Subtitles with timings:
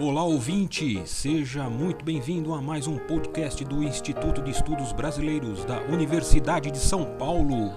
[0.00, 5.80] Olá ouvinte, seja muito bem-vindo a mais um podcast do Instituto de Estudos Brasileiros da
[5.82, 7.72] Universidade de São Paulo.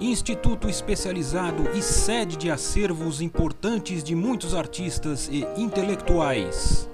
[0.00, 6.88] Instituto especializado e sede de acervos importantes de muitos artistas e intelectuais.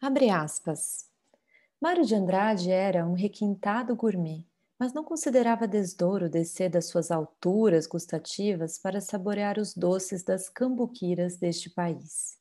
[0.00, 1.10] Abre aspas.
[1.78, 4.46] Mário de Andrade era um requintado gourmet
[4.84, 11.38] mas não considerava desdouro descer das suas alturas gustativas para saborear os doces das cambuquiras
[11.38, 12.36] deste país.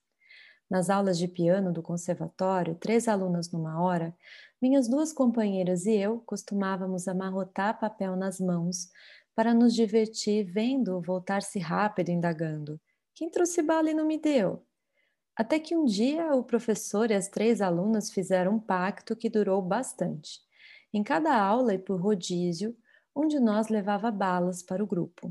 [0.69, 4.13] Nas aulas de piano do conservatório, três alunas numa hora,
[4.61, 8.89] minhas duas companheiras e eu costumávamos amarrotar papel nas mãos
[9.33, 12.77] para nos divertir vendo-o voltar-se rápido indagando:
[13.15, 14.61] Quem trouxe bala e não me deu?
[15.33, 19.61] Até que um dia o professor e as três alunas fizeram um pacto que durou
[19.61, 20.41] bastante.
[20.93, 22.77] Em cada aula e por rodízio,
[23.15, 25.27] um de nós levava balas para o grupo.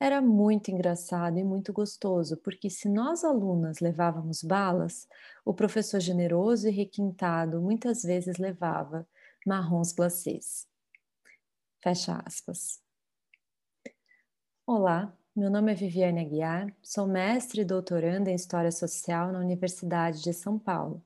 [0.00, 5.06] Era muito engraçado e muito gostoso, porque se nós alunas levávamos balas,
[5.44, 9.06] o professor generoso e requintado muitas vezes levava
[9.46, 10.66] marrons glacês.
[11.80, 12.80] Fecha aspas.
[14.66, 20.22] Olá, meu nome é Viviane Aguiar, sou mestre e doutoranda em História Social na Universidade
[20.22, 21.02] de São Paulo.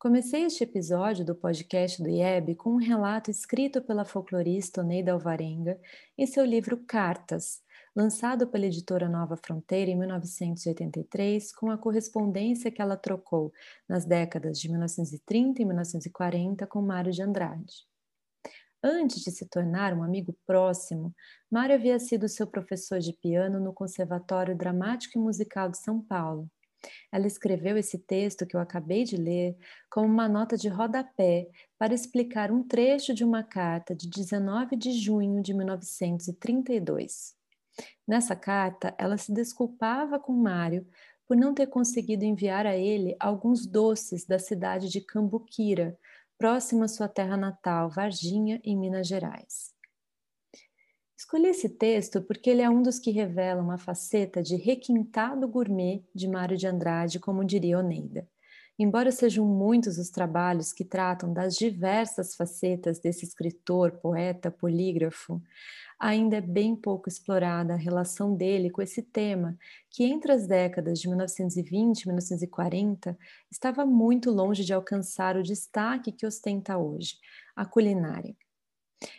[0.00, 5.76] Comecei este episódio do podcast do IEB com um relato escrito pela folclorista Oneida Alvarenga
[6.16, 7.60] em seu livro Cartas,
[7.96, 13.52] lançado pela editora Nova Fronteira em 1983, com a correspondência que ela trocou
[13.88, 17.84] nas décadas de 1930 e 1940 com Mário de Andrade.
[18.80, 21.12] Antes de se tornar um amigo próximo,
[21.50, 26.48] Mário havia sido seu professor de piano no Conservatório Dramático e Musical de São Paulo
[27.10, 29.56] ela escreveu esse texto que eu acabei de ler
[29.90, 31.48] como uma nota de rodapé
[31.78, 37.36] para explicar um trecho de uma carta de 19 de junho de 1932.
[38.06, 40.86] Nessa carta, ela se desculpava com Mário
[41.26, 45.98] por não ter conseguido enviar a ele alguns doces da cidade de Cambuquira,
[46.38, 49.77] próxima à sua terra natal, Varginha, em Minas Gerais.
[51.18, 56.04] Escolhi esse texto porque ele é um dos que revela uma faceta de requintado gourmet
[56.14, 58.28] de Mário de Andrade, como diria Oneida.
[58.78, 65.42] Embora sejam muitos os trabalhos que tratam das diversas facetas desse escritor, poeta, polígrafo,
[65.98, 69.58] ainda é bem pouco explorada a relação dele com esse tema,
[69.90, 73.18] que entre as décadas de 1920 e 1940
[73.50, 77.16] estava muito longe de alcançar o destaque que ostenta hoje,
[77.56, 78.36] a culinária.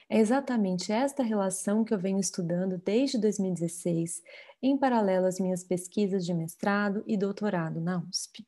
[0.10, 4.22] É exatamente esta relação que eu venho estudando desde 2016,
[4.62, 8.46] em paralelo às minhas pesquisas de mestrado e doutorado na USP.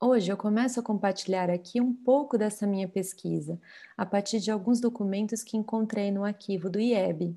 [0.00, 3.58] Hoje eu começo a compartilhar aqui um pouco dessa minha pesquisa,
[3.96, 7.36] a partir de alguns documentos que encontrei no arquivo do IEB.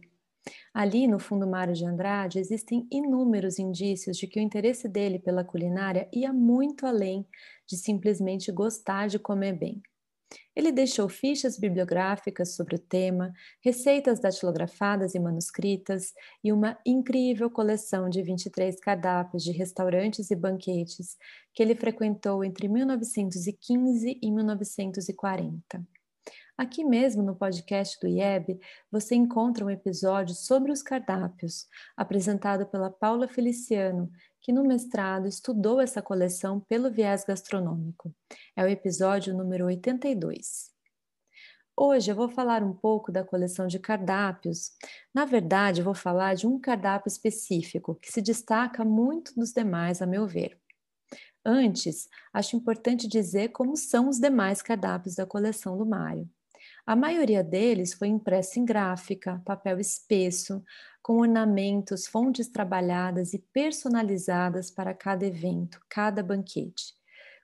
[0.74, 5.44] Ali, no Fundo Mário de Andrade, existem inúmeros indícios de que o interesse dele pela
[5.44, 7.26] culinária ia muito além
[7.66, 9.82] de simplesmente gostar de comer bem.
[10.56, 13.32] Ele deixou fichas bibliográficas sobre o tema,
[13.64, 21.16] receitas datilografadas e manuscritas e uma incrível coleção de 23 cardápios de restaurantes e banquetes
[21.54, 25.97] que ele frequentou entre 1915 e 1940.
[26.58, 28.60] Aqui mesmo no podcast do IEB,
[28.92, 35.80] você encontra um episódio sobre os cardápios, apresentado pela Paula Feliciano, que no mestrado estudou
[35.80, 38.12] essa coleção pelo viés gastronômico.
[38.56, 40.72] É o episódio número 82.
[41.76, 44.72] Hoje eu vou falar um pouco da coleção de cardápios.
[45.14, 50.08] Na verdade, vou falar de um cardápio específico que se destaca muito dos demais, a
[50.08, 50.60] meu ver.
[51.46, 56.28] Antes, acho importante dizer como são os demais cardápios da coleção do Mário.
[56.88, 60.64] A maioria deles foi impressa em gráfica, papel espesso,
[61.04, 66.96] com ornamentos, fontes trabalhadas e personalizadas para cada evento, cada banquete.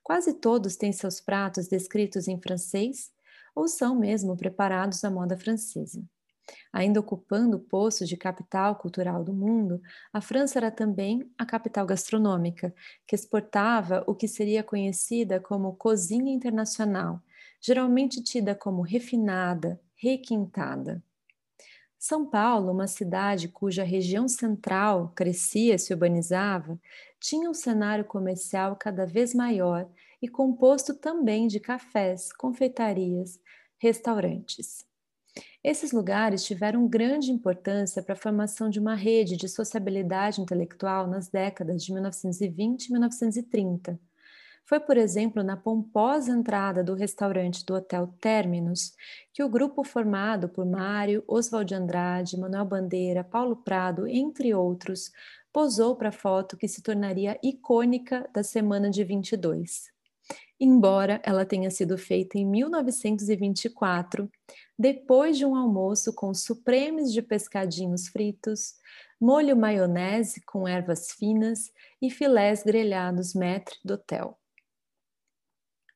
[0.02, 3.12] Quase todos têm seus pratos descritos em francês
[3.54, 6.02] ou são mesmo preparados à moda francesa.
[6.72, 9.82] Ainda ocupando o posto de capital cultural do mundo,
[10.14, 12.74] a França era também a capital gastronômica,
[13.06, 17.22] que exportava o que seria conhecida como cozinha internacional,
[17.64, 21.02] geralmente tida como refinada, requintada.
[21.98, 26.78] São Paulo, uma cidade cuja região central crescia e se urbanizava,
[27.22, 29.90] tinha um cenário comercial cada vez maior
[30.22, 33.40] e composto também de cafés, confeitarias,
[33.78, 34.86] restaurantes.
[35.64, 41.30] Esses lugares tiveram grande importância para a formação de uma rede de sociabilidade intelectual nas
[41.30, 44.00] décadas de 1920 e 1930
[44.66, 48.94] Foi, por exemplo, na pomposa entrada do restaurante do Hotel Terminus
[49.34, 55.12] que o grupo formado por Mário, Oswald de Andrade, Manuel Bandeira, Paulo Prado, entre outros,
[55.52, 59.92] posou para a foto que se tornaria icônica da semana de 22.
[60.60, 64.32] Embora ela tenha sido feita em 1924,
[64.80, 68.76] depois de um almoço com supremes de pescadinhos fritos,
[69.20, 71.70] molho maionese com ervas finas
[72.02, 74.40] e filés grelhados maître d'hôtel.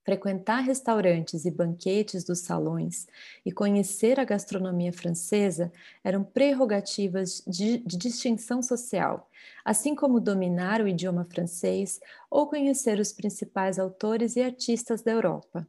[0.07, 3.07] Frequentar restaurantes e banquetes dos salões
[3.45, 5.69] e conhecer a gastronomia francesa
[6.01, 9.29] eram prerrogativas de, de, distinção social,
[9.65, 11.99] assim como dominar o idioma francês
[12.31, 15.67] ou conhecer os principais autores e artistas da Europa.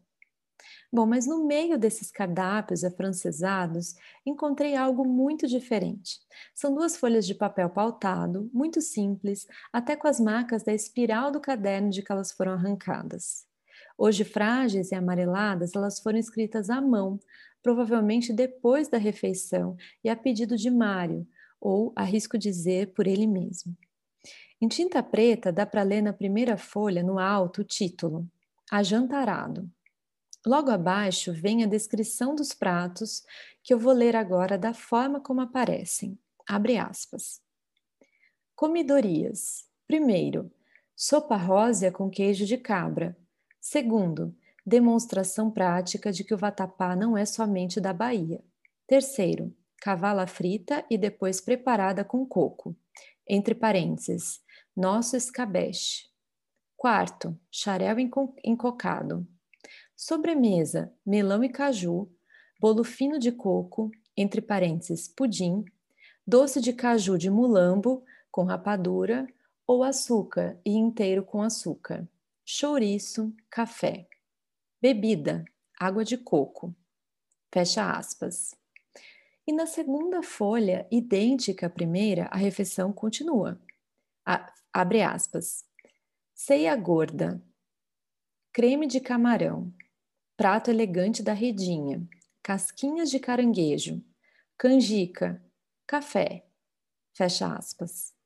[0.93, 6.21] Bom, mas no meio desses cardápios afrancesados, encontrei algo muito diferente.
[6.55, 11.41] São duas folhas de papel pautado, muito simples, até com as marcas da espiral do
[11.41, 13.48] caderno de que elas foram arrancadas.
[14.01, 17.19] Hoje frágeis e amareladas, elas foram escritas à mão,
[17.61, 21.27] provavelmente depois da refeição e a pedido de Mário,
[21.61, 23.77] ou, arrisco dizer, por ele mesmo.
[24.61, 28.25] Em tinta preta, dá para ler na primeira folha, no alto, o título:
[28.71, 29.69] Ajantarado.
[30.47, 33.25] Logo abaixo vem a descrição dos pratos,
[33.65, 36.17] que eu vou ler agora da forma como aparecem.
[36.49, 37.41] Abre aspas.
[38.55, 39.67] Comidorias.
[39.89, 40.51] Primeiro,
[40.95, 43.17] sopa rósea com queijo de cabra,
[43.71, 44.35] Segundo,
[44.65, 48.43] demonstração prática de que o vatapá não é somente da Bahia.
[48.87, 52.75] Terceiro, cavala frita e depois preparada com coco.
[53.29, 54.41] Entre parênteses,
[54.75, 56.07] nosso escabeche.
[56.79, 57.97] Quarto, xarel
[58.43, 59.29] encocado.
[59.95, 62.11] Sobremesa, melão e caju,
[62.59, 65.63] bolo fino de coco, entre parênteses, pudim,
[66.27, 69.27] doce de caju de mulambo com rapadura
[69.67, 72.09] ou açúcar e inteiro com açúcar
[72.51, 74.09] chouriço, café.
[74.81, 75.45] Bebida,
[75.79, 76.75] água de coco.
[77.53, 78.55] Fecha aspas.
[79.47, 83.61] E na segunda folha, idêntica à primeira, a refeição continua.
[84.25, 85.63] A, abre aspas.
[86.35, 87.39] Ceia gorda.
[88.51, 89.71] Creme de camarão.
[90.35, 92.09] Prato elegante da redinha.
[92.43, 94.03] Casquinhas de caranguejo.
[94.57, 95.45] Canjica.
[95.87, 96.47] Café.
[97.13, 98.18] Fecha aspas.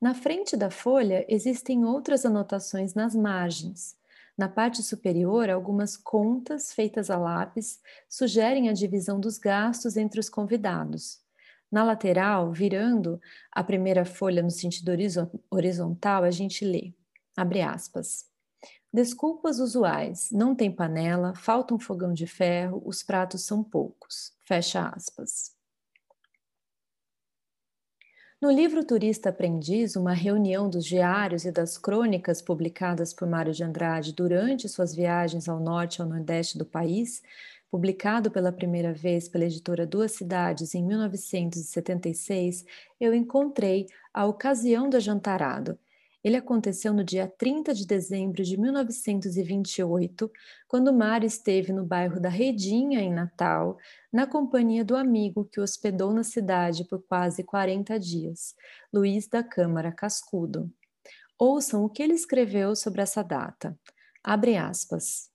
[0.00, 3.96] Na frente da folha existem outras anotações nas margens.
[4.36, 10.28] Na parte superior, algumas contas feitas a lápis sugerem a divisão dos gastos entre os
[10.28, 11.20] convidados.
[11.72, 13.20] Na lateral, virando
[13.50, 14.92] a primeira folha no sentido
[15.50, 16.92] horizontal, a gente lê,
[17.34, 18.26] abre aspas,
[18.92, 24.32] Desculpas usuais, não tem panela, falta um fogão de ferro, os pratos são poucos.
[24.44, 25.55] Fecha aspas.
[28.38, 33.64] No livro Turista Aprendiz, uma reunião dos diários e das crônicas publicadas por Mário de
[33.64, 37.22] Andrade durante suas viagens ao norte e ao nordeste do país,
[37.70, 42.66] publicado pela primeira vez pela editora Duas Cidades em 1976,
[43.00, 45.78] eu encontrei a ocasião do jantarado,
[46.26, 50.28] ele aconteceu no dia 30 de dezembro de 1928,
[50.66, 53.78] quando Mário esteve no bairro da Redinha, em Natal,
[54.12, 58.56] na companhia do amigo que o hospedou na cidade por quase 40 dias,
[58.92, 60.68] Luiz da Câmara Cascudo.
[61.38, 63.78] Ouçam o que ele escreveu sobre essa data.
[64.20, 65.30] Abre aspas.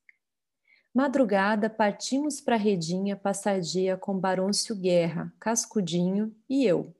[0.93, 6.93] Madrugada partimos para Redinha passar dia com Barôncio Guerra, Cascudinho e eu.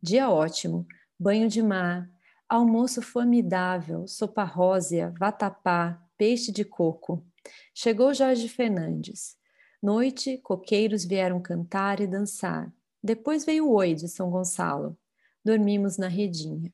[0.00, 0.86] Dia ótimo,
[1.20, 2.15] banho de mar,
[2.48, 7.26] Almoço formidável, sopa rósea, vatapá, peixe de coco.
[7.74, 9.36] Chegou Jorge Fernandes.
[9.82, 12.72] Noite, coqueiros vieram cantar e dançar.
[13.02, 14.96] Depois veio o oi de São Gonçalo.
[15.44, 16.72] Dormimos na redinha.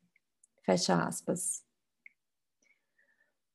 [0.62, 1.62] Fecha aspas.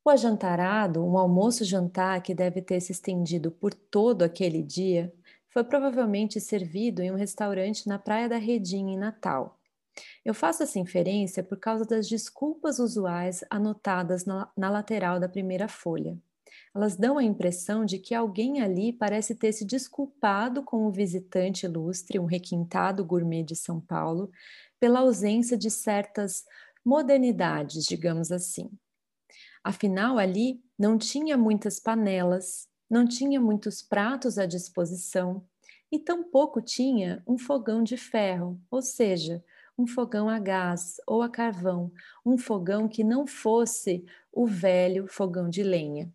[0.03, 5.13] O ajantarado, um almoço-jantar que deve ter se estendido por todo aquele dia,
[5.49, 9.56] foi provavelmente servido em um restaurante na Praia da Redinha, em Natal.
[10.23, 15.67] Eu faço essa inferência por causa das desculpas usuais anotadas na, na, lateral da primeira
[15.67, 16.17] folha.
[16.75, 21.65] Elas dão a impressão de que alguém ali parece ter se desculpado com o visitante
[21.65, 24.29] ilustre, um requintado gourmet de São Paulo,
[24.79, 26.45] pela ausência de certas
[26.85, 28.69] modernidades, digamos assim.
[29.63, 35.43] Afinal, ali não tinha muitas panelas, não tinha muitos pratos à disposição
[35.91, 39.43] e tampouco tinha um fogão de ferro, ou seja,
[39.77, 41.91] um fogão a gás ou a carvão,
[42.25, 46.11] um fogão que não fosse o velho fogão de lenha.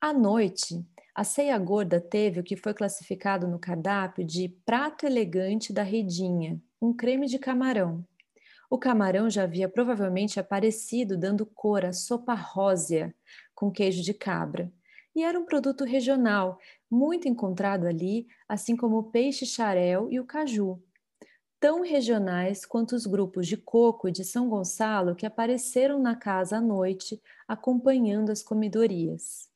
[0.00, 0.84] À noite,
[1.14, 6.60] a ceia gorda teve o que foi classificado no cardápio de prato elegante da redinha,
[6.80, 8.04] um creme de camarão.
[8.70, 13.14] O camarão já havia provavelmente aparecido dando cor à sopa rósea
[13.54, 14.72] com queijo de cabra,
[15.16, 16.58] e era um produto regional,
[16.88, 20.80] muito encontrado ali, assim como o peixe xarel e o caju,
[21.60, 26.58] tão regionais quanto os grupos de coco e de São Gonçalo que apareceram na casa
[26.58, 29.48] à noite, acompanhando as comidorias.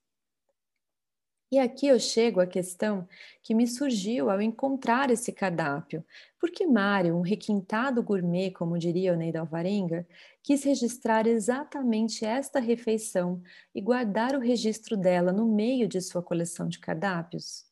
[1.52, 3.06] E aqui eu chego à questão
[3.42, 6.02] que me surgiu ao encontrar esse cardápio,
[6.40, 10.06] porque Mário, um requintado gourmet, como diria o Neida Alvarenga,
[10.42, 13.42] quis registrar exatamente esta refeição
[13.74, 17.66] e guardar o registro dela no meio de sua coleção de cardápios?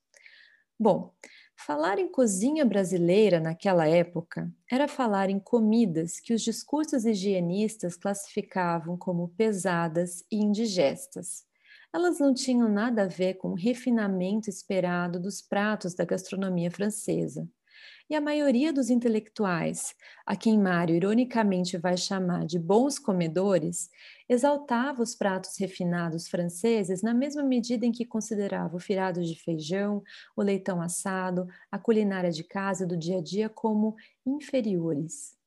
[0.79, 1.15] Bom,
[1.67, 8.97] Falar em cozinha brasileira naquela época era falar em comidas que os discursos higienistas classificavam
[8.97, 11.45] como pesadas e indigestas.
[11.93, 17.47] Elas não tinham nada a ver com o refinamento esperado dos pratos da gastronomia francesa.
[18.11, 19.95] E a maioria dos intelectuais,
[20.27, 23.89] a quem Mário ironicamente vai chamar de bons comedores,
[24.29, 30.03] exaltava os pratos refinados franceses na mesma medida em que considerava o firado de feijão,
[30.37, 33.95] o leitão assado, a culinária de casa do dia a dia como
[34.27, 35.39] inferiores.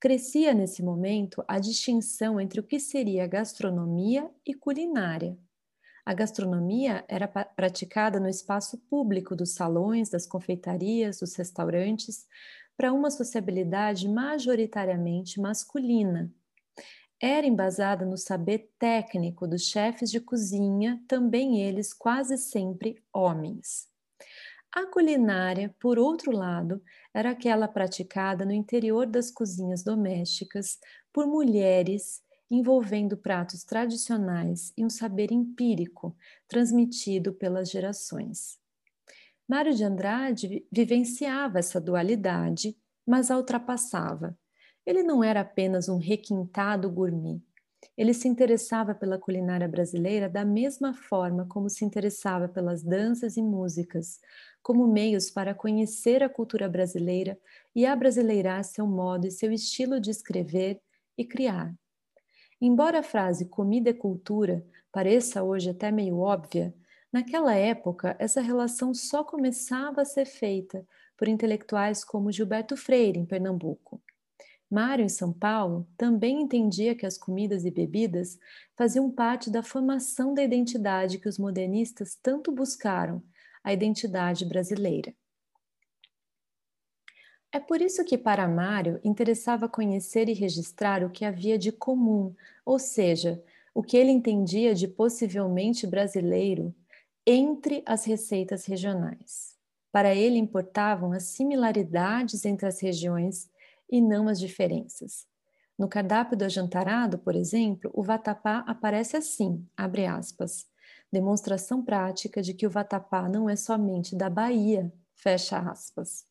[0.00, 5.36] Crescia nesse momento a distinção entre o que seria gastronomia e culinária.
[6.08, 12.26] A gastronomia era praticada no espaço público dos salões, das confeitarias, dos restaurantes,
[12.78, 16.32] para uma sociabilidade majoritariamente masculina.
[17.20, 23.86] Era embasada no saber técnico dos chefes de cozinha, também eles quase sempre homens.
[24.74, 30.78] A culinária, por outro lado, era aquela praticada no interior das cozinhas domésticas
[31.12, 38.58] por mulheres envolvendo pratos tradicionais e um saber empírico transmitido pelas gerações.
[39.48, 42.76] Mário de Andrade vivenciava essa dualidade,
[43.06, 44.38] mas a ultrapassava.
[44.84, 47.40] Ele não era apenas um requintado gourmet.
[47.96, 53.42] Ele se interessava pela culinária brasileira da mesma forma como se interessava pelas danças e
[53.42, 54.20] músicas,
[54.62, 57.38] como meios para conhecer a cultura brasileira
[57.74, 60.80] e abrasileirar seu modo e seu estilo de escrever
[61.16, 61.74] e criar.
[62.60, 66.74] Embora a frase comida é cultura pareça hoje até meio óbvia,
[67.12, 70.84] naquela época essa relação só começava a ser feita
[71.16, 74.02] por intelectuais como Gilberto Freire, em Pernambuco.
[74.70, 78.38] Mário, em São Paulo, também entendia que as comidas e bebidas
[78.76, 83.22] faziam parte da formação da identidade que os modernistas tanto buscaram,
[83.64, 85.14] a identidade brasileira.
[87.50, 92.34] É por isso que para Mário interessava conhecer e registrar o que havia de comum,
[92.64, 93.42] ou seja,
[93.74, 96.74] o que ele entendia de possivelmente brasileiro
[97.26, 99.56] entre as receitas regionais.
[99.90, 103.50] Para ele importavam as similaridades entre as regiões
[103.90, 105.26] e não as diferenças.
[105.78, 110.66] No cardápio do ajantarado, por exemplo, o vatapá aparece assim, abre aspas,
[111.10, 116.27] demonstração prática de que o vatapá não é somente da Bahia, fecha aspas.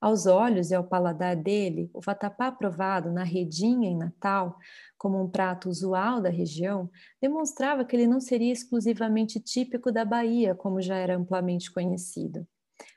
[0.00, 4.56] Aos olhos e ao paladar dele, o vatapá provado na redinha em Natal,
[4.96, 6.88] como um prato usual da região,
[7.20, 12.46] demonstrava que ele não seria exclusivamente típico da Bahia, como já era amplamente conhecido.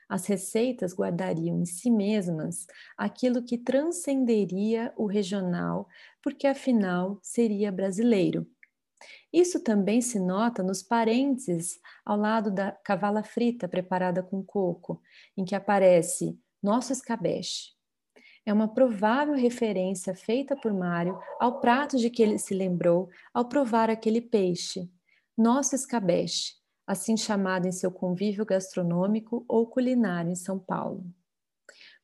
[0.08, 2.66] As receitas guardariam em si mesmas
[2.96, 5.88] aquilo que transcenderia o regional,
[6.22, 8.46] porque afinal seria brasileiro.
[9.32, 15.00] Isso também se nota nos parênteses ao lado da cavala frita preparada com coco,
[15.36, 17.72] em que aparece nosso escabeche.
[18.44, 23.48] É uma provável referência feita por Mário ao prato de que ele se lembrou ao
[23.48, 24.90] provar aquele peixe,
[25.36, 26.54] nosso escabeche,
[26.86, 31.04] assim chamado em seu convívio gastronômico ou culinário em São Paulo.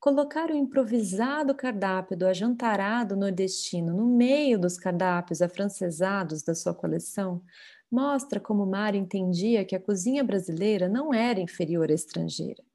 [0.01, 7.43] Colocar o improvisado cardápio do ajantarado nordestino no meio dos cardápios afrancesados da sua coleção
[7.91, 12.68] mostra como Mário entendia que a cozinha brasileira não era inferior à estrangeira.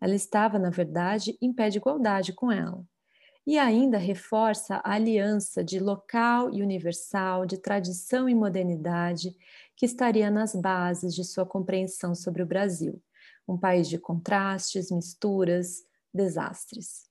[0.00, 2.84] Ela estava, na verdade, em pé de igualdade com ela.
[3.46, 9.34] E ainda reforça a aliança de local e universal, de tradição e modernidade,
[9.76, 13.02] que estaria nas bases de sua compreensão sobre o Brasil,
[13.48, 17.08] um país de contrastes, misturas, desastres.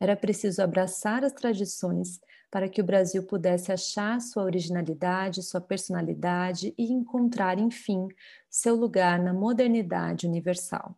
[0.00, 6.74] Era preciso abraçar as tradições para que o Brasil pudesse achar sua originalidade, sua personalidade
[6.78, 8.08] e encontrar, enfim,
[8.48, 10.96] seu lugar na modernidade universal.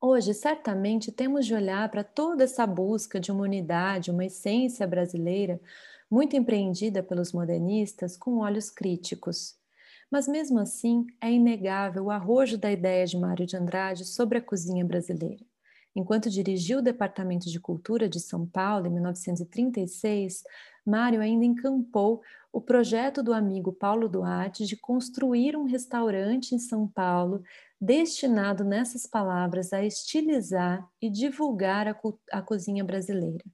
[0.00, 5.60] Hoje, certamente, temos de olhar para toda essa busca de uma unidade, uma essência brasileira,
[6.08, 9.56] muito empreendida pelos modernistas, com olhos críticos.
[10.08, 14.40] Mas, mesmo assim, é inegável o arrojo da ideia de Mário de Andrade sobre a
[14.40, 15.44] cozinha brasileira.
[15.96, 20.44] Enquanto dirigiu o Departamento de Cultura de São Paulo em 1936,
[20.86, 26.88] Mário ainda encampou o projeto do amigo Paulo Duarte de construir um restaurante em São
[26.88, 27.42] Paulo
[27.80, 31.96] destinado, nessas palavras, a estilizar e divulgar a,
[32.32, 33.44] a cozinha brasileira.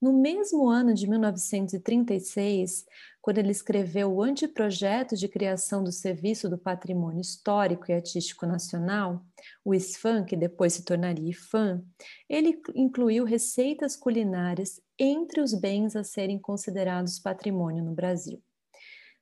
[0.00, 2.84] No mesmo ano de 1936,
[3.20, 9.24] quando ele escreveu o anteprojeto de criação do Serviço do Patrimônio Histórico e Artístico Nacional,
[9.64, 11.82] o SFAM, que depois se tornaria IFAM,
[12.28, 18.42] ele incluiu receitas culinárias entre os bens a serem considerados patrimônio no Brasil.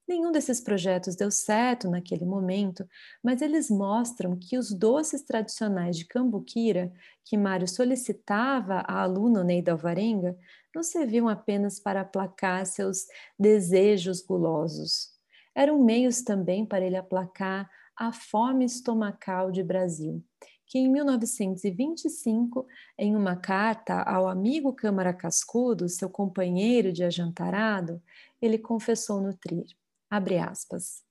[0.08, 2.88] Nenhum desses projetos deu certo naquele momento,
[3.22, 6.92] mas eles mostram que os doces tradicionais de Cambuquira,
[7.24, 10.38] que Mário solicitava à aluna Neida Alvarenga,
[10.72, 13.06] não serviam apenas para aplacar seus
[13.36, 15.10] desejos gulosos.
[15.52, 20.22] Eram meios também para ele aplacar a fome estomacal de Brasil,
[20.66, 22.66] que em 1925,
[22.98, 28.02] em uma carta ao amigo Câmara Cascudo, seu companheiro de ajantarado,
[28.42, 29.66] ele confessou nutrir.
[30.10, 31.04] Abre aspas.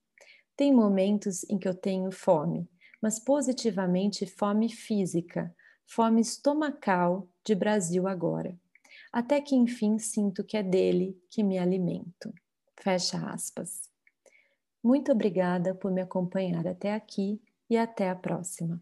[0.58, 2.70] Tem momentos em que eu tenho fome,
[3.02, 5.54] mas positivamente fome física,
[5.86, 8.58] fome estomacal de Brasil agora.
[9.12, 12.34] Até que enfim sinto que é dele que me alimento.
[12.78, 13.90] Fecha aspas.
[14.84, 18.82] Muito obrigada por me acompanhar até aqui e até a próxima.